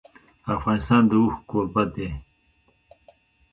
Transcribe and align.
افغانستان 0.57 1.01
د 1.09 1.11
اوښ 1.21 1.33
کوربه 1.49 1.83
دی. 1.95 2.09